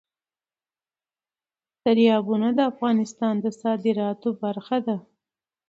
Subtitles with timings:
[1.83, 4.97] دریابونه د افغانستان د صادراتو برخه ده.